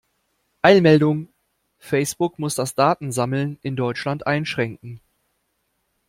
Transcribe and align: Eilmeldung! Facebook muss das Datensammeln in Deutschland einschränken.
Eilmeldung! 0.63 1.27
Facebook 1.77 2.39
muss 2.39 2.55
das 2.55 2.73
Datensammeln 2.73 3.59
in 3.61 3.75
Deutschland 3.75 4.25
einschränken. 4.25 4.99